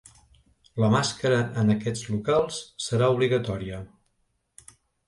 La 0.83 0.89
màscara 0.95 1.37
en 1.65 1.69
aquests 1.75 2.09
locals 2.17 2.59
serà 2.87 3.13
obligatòria. 3.19 3.87